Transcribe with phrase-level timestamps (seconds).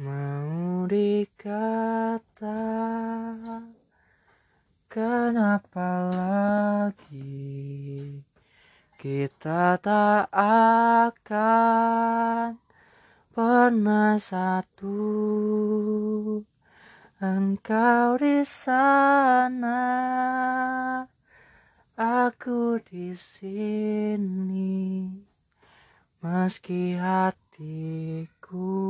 [0.00, 2.64] Mau dikata
[4.88, 8.08] Kenapa lagi?
[8.96, 10.32] Kita tak
[11.12, 12.56] akan
[13.28, 14.96] Pernah satu.
[17.20, 19.84] Engkau di sana
[22.00, 25.12] Aku di sini.
[26.24, 28.80] Meski hatiku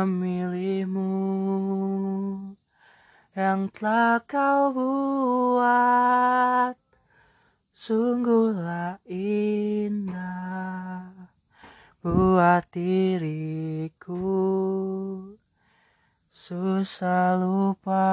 [0.00, 1.12] memilihmu
[3.36, 6.72] yang telah kau buat.
[7.76, 11.12] Sungguhlah indah
[12.00, 14.16] buat diriku.
[16.32, 18.08] Susah lupa.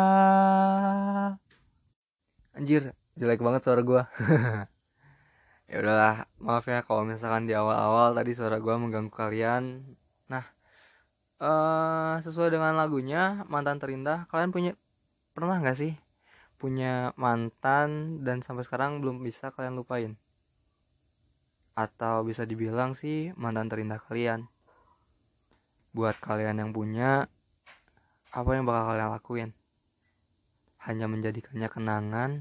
[2.52, 4.04] Anjir jelek banget suara gua.
[5.68, 9.84] Ya udahlah maaf ya kalau misalkan di awal-awal tadi suara gua mengganggu kalian.
[10.32, 10.57] Nah
[11.42, 14.72] uh, sesuai dengan lagunya mantan terindah kalian punya
[15.34, 15.94] pernah nggak sih
[16.58, 20.18] punya mantan dan sampai sekarang belum bisa kalian lupain?
[21.78, 24.50] Atau bisa dibilang sih mantan terindah kalian?
[25.94, 27.30] Buat kalian yang punya
[28.34, 29.50] apa yang bakal kalian lakuin?
[30.82, 32.32] Hanya menjadikannya kenangan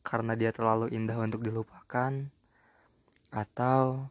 [0.00, 2.32] karena dia terlalu indah untuk dilupakan?
[3.28, 4.08] Atau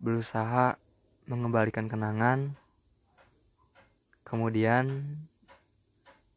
[0.00, 0.80] berusaha
[1.28, 2.56] mengembalikan kenangan
[4.30, 4.86] kemudian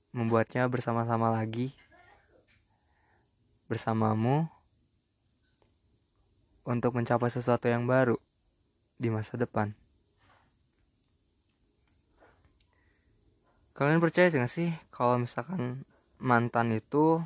[0.10, 1.70] membuatnya bersama-sama lagi
[3.70, 4.50] bersamamu
[6.66, 8.18] untuk mencapai sesuatu yang baru
[8.98, 9.78] di masa depan.
[13.78, 15.86] Kalian percaya gak sih kalau misalkan
[16.18, 17.22] mantan itu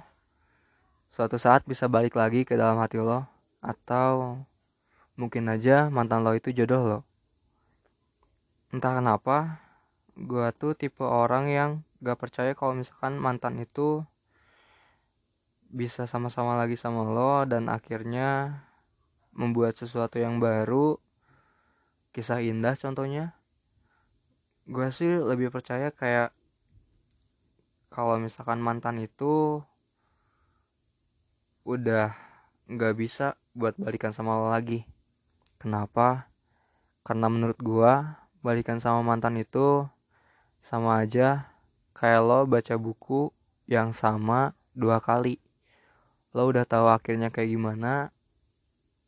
[1.07, 3.23] suatu saat bisa balik lagi ke dalam hati lo
[3.63, 4.43] atau
[5.15, 6.99] mungkin aja mantan lo itu jodoh lo.
[8.71, 9.66] Entah kenapa
[10.17, 14.01] gue tuh tipe orang yang gak percaya kalau misalkan mantan itu
[15.69, 18.63] bisa sama-sama lagi sama lo dan akhirnya
[19.35, 20.97] membuat sesuatu yang baru
[22.15, 23.37] kisah indah contohnya.
[24.65, 26.33] Gue sih lebih percaya kayak
[27.93, 29.61] kalau misalkan mantan itu
[31.61, 32.15] udah
[32.65, 34.87] nggak bisa buat balikan sama lo lagi.
[35.61, 36.31] Kenapa?
[37.05, 37.91] Karena menurut gue
[38.41, 39.85] balikan sama mantan itu
[40.67, 41.47] sama aja
[41.95, 43.31] kayak lo baca buku
[43.71, 45.39] yang sama dua kali.
[46.35, 48.11] Lo udah tahu akhirnya kayak gimana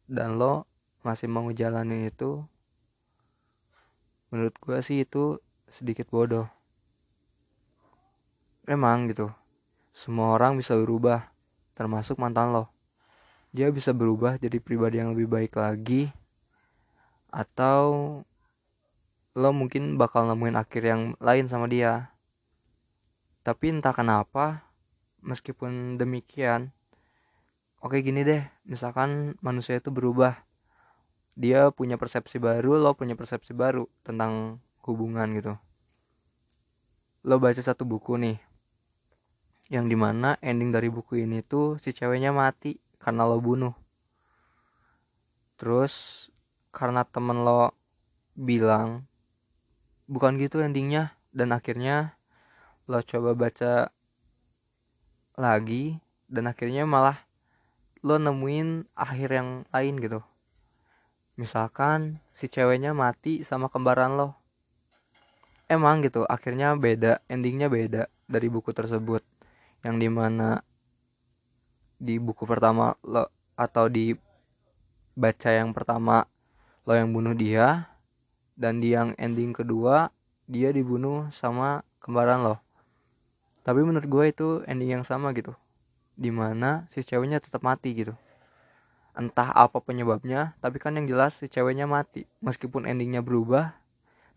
[0.07, 0.63] dan lo
[1.03, 2.47] masih mau jalanin itu
[4.31, 5.35] menurut gue sih itu
[5.67, 6.47] sedikit bodoh.
[8.63, 9.27] Emang gitu
[9.91, 11.27] semua orang bisa berubah
[11.75, 12.71] termasuk mantan lo.
[13.51, 16.07] Dia bisa berubah jadi pribadi yang lebih baik lagi
[17.27, 18.23] atau
[19.39, 22.11] lo mungkin bakal nemuin akhir yang lain sama dia.
[23.47, 24.67] Tapi entah kenapa
[25.23, 26.75] meskipun demikian
[27.79, 30.43] oke gini deh misalkan manusia itu berubah.
[31.39, 35.55] Dia punya persepsi baru lo punya persepsi baru tentang hubungan gitu.
[37.23, 38.37] Lo baca satu buku nih
[39.71, 43.71] yang di mana ending dari buku ini tuh si ceweknya mati karena lo bunuh.
[45.55, 46.27] Terus
[46.75, 47.71] karena temen lo
[48.35, 49.07] bilang
[50.09, 51.13] bukan gitu endingnya.
[51.29, 52.17] Dan akhirnya
[52.89, 53.93] lo coba baca
[55.37, 57.21] lagi dan akhirnya malah
[58.01, 60.19] lo nemuin akhir yang lain gitu.
[61.37, 64.35] Misalkan si ceweknya mati sama kembaran lo.
[65.69, 69.21] Emang gitu akhirnya beda endingnya beda dari buku tersebut.
[69.85, 70.49] Yang di mana
[71.99, 74.15] di buku pertama lo atau di
[75.13, 76.23] baca yang pertama
[76.87, 77.88] lo yang bunuh dia
[78.59, 80.11] dan di yang ending kedua
[80.51, 82.59] dia dibunuh sama kembaran lo
[83.69, 85.53] tapi menurut gue itu ending yang sama gitu.
[86.17, 88.17] Di mana si ceweknya tetap mati gitu.
[89.13, 92.25] Entah apa penyebabnya tapi kan yang jelas si ceweknya mati.
[92.41, 93.77] Meskipun endingnya berubah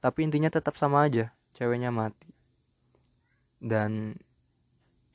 [0.04, 2.28] tapi intinya tetap sama aja ceweknya mati.
[3.62, 4.20] Dan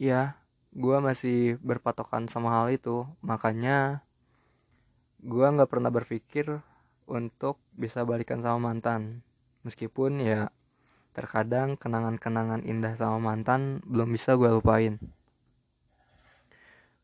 [0.02, 0.40] ya
[0.74, 3.06] gue masih berpatokan sama hal itu.
[3.22, 4.02] Makanya
[5.22, 6.58] gue nggak pernah berpikir
[7.08, 9.24] untuk bisa balikan sama mantan.
[9.64, 10.52] Meskipun ya
[11.18, 15.02] terkadang kenangan-kenangan indah sama mantan belum bisa gue lupain.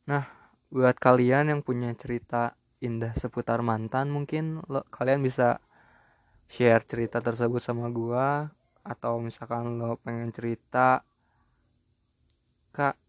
[0.05, 0.29] Nah
[0.69, 2.53] buat kalian yang punya cerita
[2.83, 5.63] indah seputar mantan mungkin lo kalian bisa
[6.51, 8.51] share cerita tersebut sama gue
[8.83, 11.05] atau misalkan lo pengen cerita
[12.75, 12.99] kak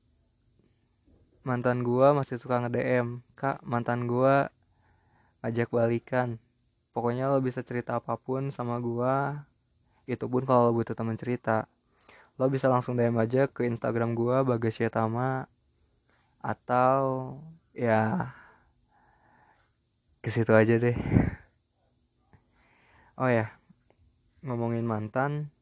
[1.42, 4.46] mantan gue masih suka nge DM kak mantan gue
[5.42, 6.38] ajak balikan
[6.94, 9.44] pokoknya lo bisa cerita apa pun sama gua
[10.06, 11.66] itu pun kalau butuh teman cerita.
[12.38, 15.50] Lo bisa langsung DM aja ke Instagram gua Bagas Yatama
[16.38, 17.34] atau
[17.74, 18.30] ya
[20.22, 20.96] ke situ aja deh.
[23.14, 23.46] Oh ya
[24.42, 25.54] ngomongin mantan.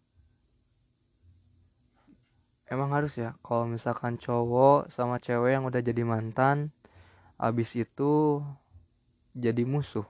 [2.64, 6.72] Emang harus ya kalau misalkan cowok sama cewek yang udah jadi mantan
[7.36, 8.40] abis itu
[9.36, 10.08] jadi musuh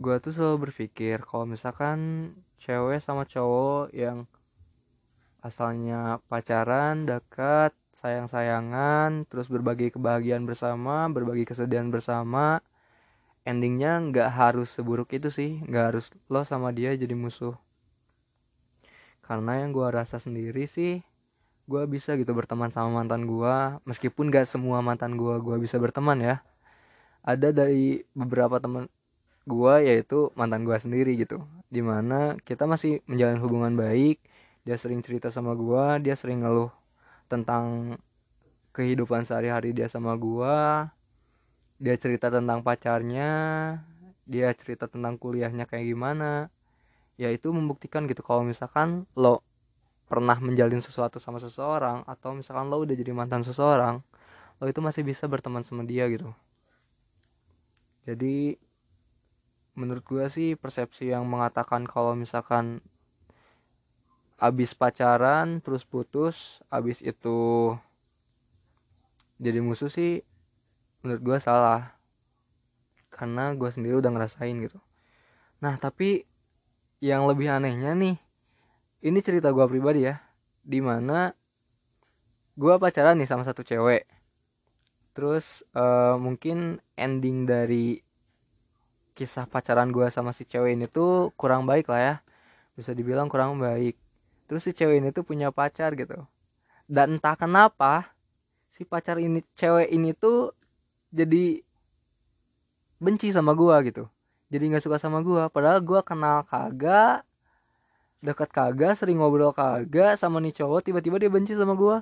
[0.00, 4.24] gue tuh selalu berpikir kalau misalkan cewek sama cowok yang
[5.44, 12.64] asalnya pacaran dekat sayang-sayangan terus berbagi kebahagiaan bersama berbagi kesedihan bersama
[13.44, 15.60] endingnya nggak harus seburuk itu sih.
[15.64, 17.56] Nggak harus lo sama dia jadi musuh.
[19.24, 21.02] Karena yang gue rasa sendiri sih
[21.70, 23.56] gue bisa gitu berteman sama mantan gue
[23.86, 26.36] meskipun gak semua mantan gue gue bisa berteman ya.
[27.22, 28.88] Ada dari beberapa teman
[29.46, 31.44] gue yaitu mantan gue sendiri gitu.
[31.70, 34.20] Di mana kita masih menjalin hubungan baik
[34.64, 36.68] dia sering cerita sama gue dia sering ngeluh
[37.32, 37.96] tentang
[38.76, 40.56] kehidupan sehari-hari dia sama gue
[41.80, 43.30] dia cerita tentang pacarnya
[44.28, 46.52] dia cerita tentang kuliahnya kayak gimana.
[47.20, 49.42] Ya itu membuktikan gitu kalau misalkan lo
[50.08, 54.02] pernah menjalin sesuatu sama seseorang atau misalkan lo udah jadi mantan seseorang
[54.60, 56.30] lo itu masih bisa berteman sama dia gitu.
[58.04, 58.56] Jadi
[59.78, 62.82] menurut gue sih persepsi yang mengatakan kalau misalkan
[64.40, 67.76] abis pacaran terus putus abis itu
[69.40, 70.20] jadi musuh sih
[71.00, 71.96] menurut gue salah.
[73.08, 74.76] Karena gue sendiri udah ngerasain gitu.
[75.64, 76.28] Nah tapi
[77.00, 78.20] yang lebih anehnya nih
[79.00, 80.20] ini cerita gue pribadi ya
[80.60, 81.32] di mana
[82.60, 84.04] gue pacaran nih sama satu cewek.
[85.16, 88.04] Terus uh, mungkin ending dari
[89.20, 92.14] kisah pacaran gue sama si cewek ini tuh kurang baik lah ya.
[92.72, 93.92] Bisa dibilang kurang baik.
[94.48, 96.24] Terus si cewek ini tuh punya pacar gitu.
[96.88, 98.16] Dan entah kenapa
[98.72, 100.56] si pacar ini cewek ini tuh
[101.12, 101.60] jadi
[102.96, 104.08] benci sama gue gitu.
[104.48, 107.20] Jadi nggak suka sama gue padahal gue kenal kagak
[108.24, 111.96] dekat kagak sering ngobrol kagak sama nih cowok tiba-tiba dia benci sama gue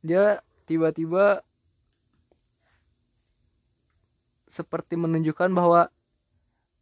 [0.00, 1.44] dia tiba-tiba
[4.48, 5.92] seperti menunjukkan bahwa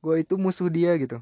[0.03, 1.19] gue itu musuh dia gitu.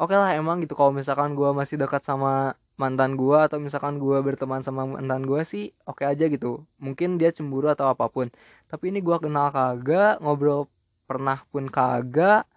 [0.00, 0.72] Oke lah emang gitu.
[0.72, 5.44] Kalau misalkan gue masih dekat sama mantan gue atau misalkan gue berteman sama mantan gue
[5.44, 6.64] sih oke aja gitu.
[6.80, 8.32] Mungkin dia cemburu atau apa pun.
[8.72, 10.72] Tapi ini gue kenal kagak ngobrol
[11.04, 12.48] pernah pun kagak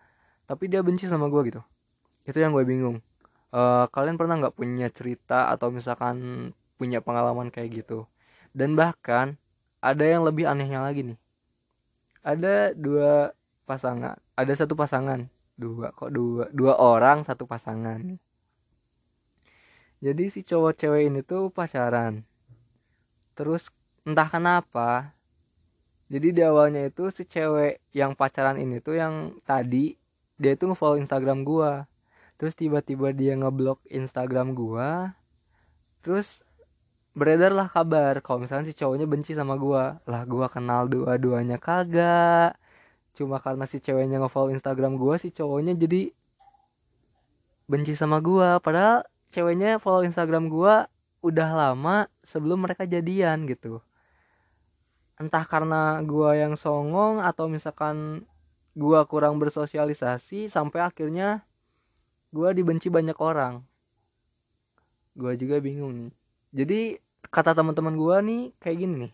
[0.48, 1.62] tapi dia benci sama gue gitu.
[2.24, 3.04] Itu yang gue bingung.
[3.54, 6.50] Uh, kalian pernah nggak punya cerita atau misalkan
[6.80, 8.08] punya pengalaman kayak gitu?
[8.56, 9.36] Dan bahkan
[9.84, 11.20] ada yang lebih anehnya lagi nih.
[12.24, 14.20] Ada dua pasangan.
[14.36, 15.28] Ada satu pasangan.
[15.56, 16.50] Dua kok dua.
[16.52, 18.20] Dua orang satu pasangan.
[20.04, 22.28] Jadi si cowok cewek ini tuh pacaran.
[23.34, 23.72] Terus
[24.04, 25.16] entah kenapa
[26.14, 29.98] jadi di awalnya itu si cewek yang pacaran ini tuh yang tadi
[30.38, 31.90] dia itu ngefollow Instagram gua.
[32.38, 35.18] Terus tiba-tiba dia ngeblok Instagram gua.
[36.06, 36.46] Terus
[37.18, 40.04] beredarlah kabar kalau misalnya si cowoknya benci sama gua.
[40.06, 42.60] Lah gua kenal dua-duanya kagak
[43.14, 46.10] cuma karena si ceweknya ngefollow Instagram gua si cowoknya jadi
[47.70, 48.58] benci sama gua.
[48.58, 50.90] Padahal ceweknya follow Instagram gua
[51.24, 53.80] udah lama sebelum mereka jadian gitu.
[55.22, 58.26] Entah karena gua yang songong atau misalkan
[58.74, 61.46] gua kurang bersosialisasi sampai akhirnya
[62.34, 63.62] gua dibenci banyak orang.
[65.14, 66.12] Gua juga bingung nih.
[66.54, 66.82] Jadi
[67.30, 69.14] kata teman-teman gua nih kayak gini nih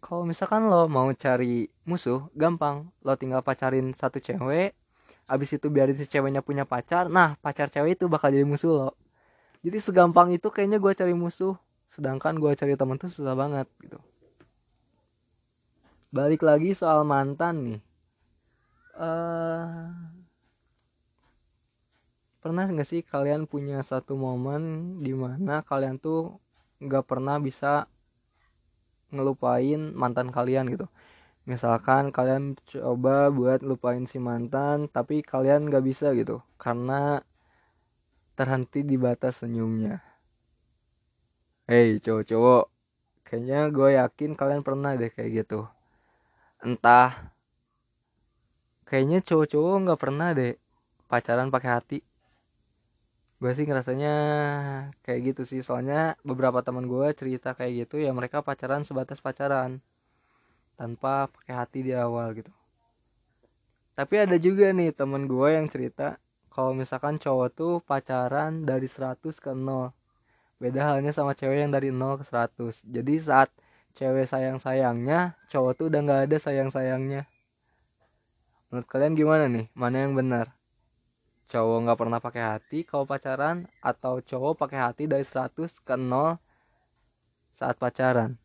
[0.00, 2.88] kalau misalkan lo mau cari musuh gampang.
[3.04, 4.74] Lo tinggal pacarin satu cewek
[5.28, 7.12] abis itu biarin si ceweknya punya pacar.
[7.12, 8.90] Nah pacar cewek itu bakal jadi musuh lo.
[9.60, 11.54] Jadi segampang itu kayaknya gue cari musuh
[11.88, 14.00] sedangkan gue cari temen tuh susah banget gitu.
[16.08, 17.80] Balik lagi soal mantan nih.
[18.98, 19.92] Uh,
[22.40, 26.40] pernah nggak sih kalian punya satu momen di mana kalian tuh
[26.80, 27.86] nggak pernah bisa
[29.14, 30.86] ngelupain mantan kalian gitu.
[31.48, 37.24] Misalkan kalian coba buat lupain si mantan tapi kalian nggak bisa gitu karena
[38.36, 40.04] terhenti di batas senyumnya.
[41.68, 42.64] Hei cowok-cowok
[43.24, 45.68] kayaknya gue yakin kalian pernah deh kayak gitu.
[46.60, 47.32] Entah
[48.88, 50.56] kayaknya cowok-cowok nggak pernah deh
[51.08, 51.98] pacaran pakai hati
[53.38, 54.14] gue sih ngerasanya
[55.06, 55.60] kayak gitu sih.
[55.62, 59.78] Soalnya beberapa teman gue cerita kayak gitu ya mereka pacaran sebatas pacaran.
[60.78, 62.50] Tanpa pakai hati di awal gitu.
[63.98, 66.22] Tapi ada juga nih temen gue yang cerita
[66.54, 69.94] kalau misalkan cowok tuh pacaran dari 100 ke 0
[70.58, 73.50] beda halnya sama cewek yang dari 0 ke 100 jadi saat
[73.94, 77.30] cewek sayang sayangnya cowok tuh udah nggak ada sayang sayangnya
[78.68, 79.66] menurut kalian gimana nih?
[79.72, 80.57] Mana yang benar
[81.48, 86.36] cowok nggak pernah pakai hati kalau pacaran atau cowok pakai hati dari 100 ke 0
[87.56, 88.36] saat pacaran?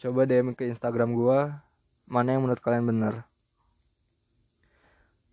[0.00, 1.60] Coba DM ke Instagram gua
[2.08, 3.14] mana yang menurut kalian benar?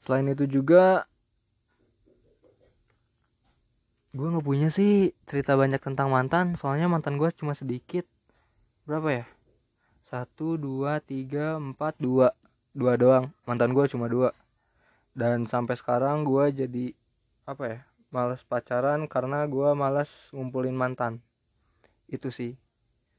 [0.03, 1.07] Selain itu juga
[4.15, 8.03] gue nggak punya sih cerita banyak tentang mantan soalnya mantan gue cuma sedikit.
[8.83, 9.25] Berapa ya?
[10.05, 12.35] Satu dua tiga empat dua.
[12.75, 13.31] Dua doang.
[13.47, 14.35] Mantan gue cuma dua
[15.15, 16.85] dan sampai sekarang gue jadi
[17.47, 17.79] apa ya
[18.11, 21.23] males pacaran karena gue males ngumpulin mantan.
[22.11, 22.59] Itu sih.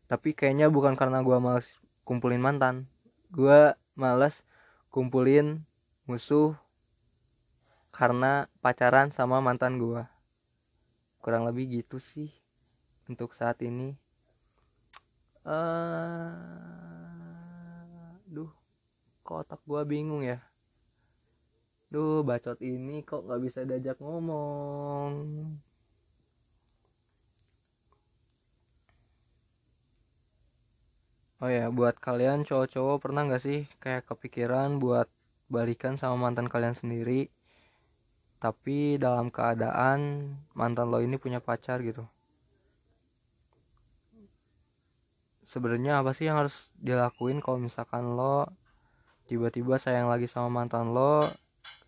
[0.06, 1.66] Tapi kayaknya bukan karena gue males
[2.04, 2.86] kumpulin mantan.
[3.32, 4.44] Gue males
[4.92, 5.64] kumpulin
[6.04, 6.54] musuh
[7.90, 10.04] karena pacaran sama mantan gue
[11.24, 12.30] kurang lebih gitu sih
[13.10, 13.98] untuk saat ini.
[15.46, 16.34] Uh,
[18.26, 18.50] duh
[19.22, 20.42] kok gua bingung ya
[21.92, 25.10] duh bacot ini kok nggak bisa diajak ngomong?
[31.42, 35.04] Oh ya buat kalian cowok-cowok pernah nggak sih kayak kepikiran buat
[35.52, 37.28] balikan sama mantan kalian sendiri?
[38.40, 42.04] Tapi dalam keadaan mantan lo ini punya pacar gitu.
[45.44, 48.48] Sebenarnya apa sih yang harus dilakuin kalau misalkan lo
[49.28, 51.28] tiba-tiba sayang lagi sama mantan lo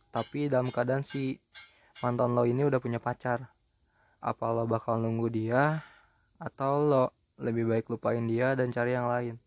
[0.08, 1.36] tapi dalam keadaan si
[2.00, 3.50] mantan lo ini udah punya pacar
[4.18, 5.82] apa lo bakal nunggu dia
[6.38, 7.04] atau lo
[7.38, 9.38] lebih baik lupain dia dan cari yang lain?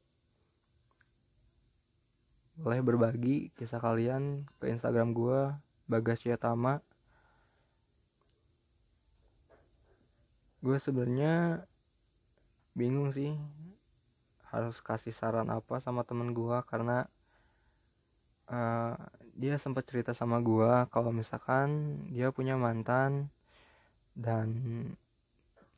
[2.56, 5.52] Boleh berbagi kisah kalian ke instagram gue
[5.92, 6.80] Bagas Yatama
[10.62, 11.66] gue sebenarnya
[12.78, 13.34] bingung sih
[14.54, 17.10] harus kasih saran apa sama temen gue karena
[18.46, 18.94] uh,
[19.36, 23.32] dia sempat cerita sama gue kalau misalkan dia punya mantan
[24.12, 24.48] dan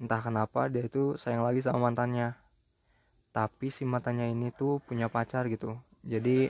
[0.02, 2.34] entah kenapa dia itu sayang lagi sama mantannya.
[3.34, 5.78] Tapi si mantannya ini tuh punya pacar gitu.
[6.06, 6.50] Jadi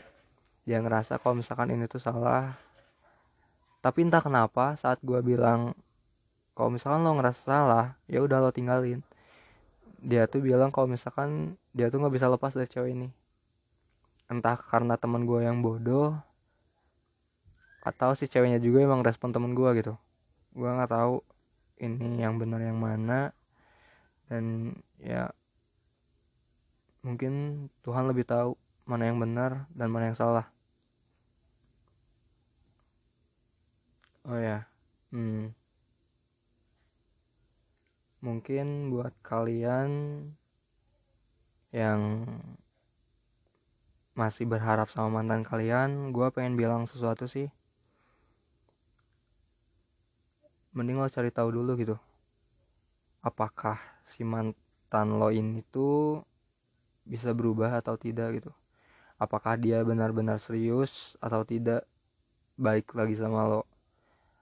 [0.64, 2.56] dia ngerasa kalau misalkan ini tuh salah.
[3.84, 5.76] Tapi entah kenapa saat gue bilang
[6.56, 9.04] kalau misalkan lo ngerasa salah ya udah lo tinggalin.
[10.04, 13.08] Dia tuh bilang kalau misalkan dia tuh nggak bisa lepas dari cewek ini.
[14.32, 16.16] Entah karena teman gue yang bodoh
[17.84, 19.94] atau si ceweknya juga emang respon temen gue gitu.
[20.56, 21.20] Gue nggak tahu
[21.84, 23.36] ini yang benar yang mana.
[24.32, 24.72] Dan
[25.04, 25.28] ya
[27.04, 28.56] mungkin Tuhan lebih tahu
[28.88, 30.48] mana yang benar dan mana yang salah.
[34.24, 34.64] Oh ya
[35.12, 35.52] hmm.
[38.24, 39.92] Mungkin buat kalian
[41.76, 42.00] yang
[44.16, 47.50] masih berharap sama mantan kalian gue pengen bilang sesuatu sih
[50.74, 51.96] mending lo cari tahu dulu gitu.
[53.22, 53.78] Apakah
[54.10, 56.26] si mantan lo ini tuh
[57.06, 58.52] bisa berubah atau tidak gitu.
[59.22, 61.86] Apakah dia benar-benar serius atau tidak
[62.58, 63.62] baik lagi sama lo.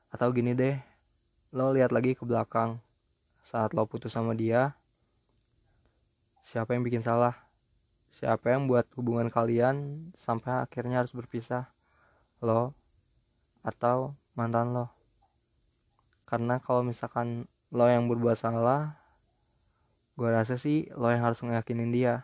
[0.08, 0.80] Atau gini deh
[1.52, 2.80] lo lihat lagi ke belakang.
[3.44, 4.72] Saat lo putus sama dia
[6.42, 7.36] siapa yang bikin salah?
[8.12, 11.68] Siapa yang buat hubungan kalian sampai akhirnya harus berpisah?
[12.40, 12.72] Lo
[13.62, 15.00] atau mantan lo
[16.32, 17.44] karena kalau misalkan
[17.76, 18.96] lo yang berbuat salah
[20.16, 22.24] gue rasa sih lo yang harus ngeyakinin dia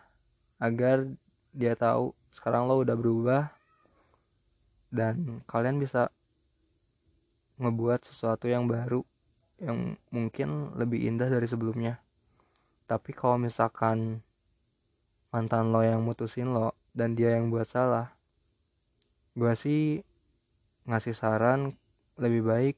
[0.56, 1.04] agar
[1.52, 3.52] dia tahu sekarang lo udah berubah
[4.88, 6.08] dan kalian bisa
[7.60, 9.04] ngebuat sesuatu yang baru
[9.60, 11.98] yang mungkin lebih indah dari sebelumnya.
[12.86, 14.22] Tapi kalau misalkan
[15.28, 18.16] mantan lo yang mutusin lo dan dia yang buat salah
[19.38, 20.02] gue sih
[20.88, 21.76] ngasih saran
[22.18, 22.76] lebih baik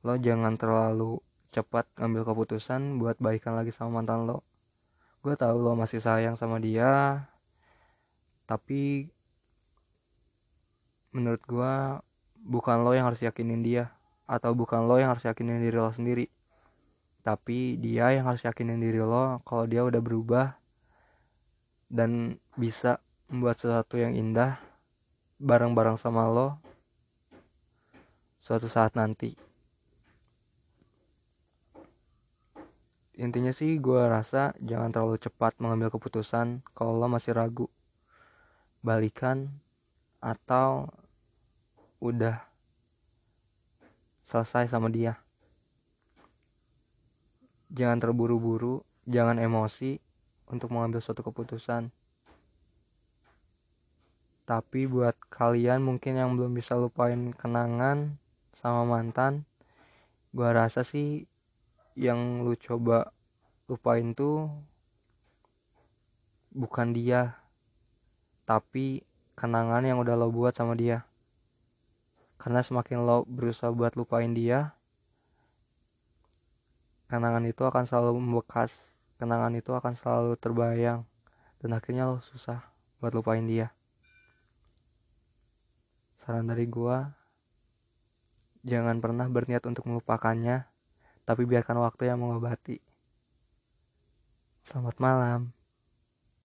[0.00, 4.40] lo jangan terlalu cepat ngambil keputusan buat baikan lagi sama mantan lo.
[5.20, 7.24] Gue tahu lo masih sayang sama dia
[8.48, 9.06] tapi
[11.14, 11.74] menurut gue
[12.42, 13.94] bukan lo yang harus yakinin dia
[14.26, 16.26] atau bukan lo yang harus yakinin diri lo sendiri.
[17.20, 20.56] Tapi dia yang harus yakinin diri lo kalau dia udah berubah
[21.90, 24.56] dan bisa membuat sesuatu yang indah
[25.42, 26.56] bareng-bareng sama lo
[28.40, 29.49] suatu saat nanti
[33.20, 37.68] intinya sih gue rasa jangan terlalu cepat mengambil keputusan kalau lo masih ragu.
[38.80, 39.52] Balikan
[40.24, 40.88] atau
[42.00, 42.40] udah
[44.24, 45.20] selesai sama dia.
[47.68, 50.00] Jangan terburu-buru jangan emosi
[50.48, 51.92] untuk mengambil suatu keputusan.
[54.48, 58.16] Tapi buat kalian mungkin yang belum bisa lupain kenangan
[58.56, 59.44] sama mantan
[60.34, 61.26] gua rasa sih
[61.98, 63.10] yang lu coba
[63.70, 64.50] lupain tuh
[66.50, 67.38] bukan dia
[68.46, 69.06] tapi
[69.38, 71.06] kenangan yang udah lo buat sama dia.
[72.40, 74.74] Karena semakin lo berusaha buat lupain dia
[77.10, 81.02] kenangan itu akan selalu membekas kenangan itu akan selalu terbayang
[81.58, 82.62] dan akhirnya lo susah
[83.02, 83.74] buat lupain dia.
[86.22, 87.10] Saran dari gua
[88.62, 90.69] jangan pernah berniat untuk melupakannya
[91.28, 92.80] tapi biarkan waktu yang mengobati.
[94.64, 95.59] Selamat malam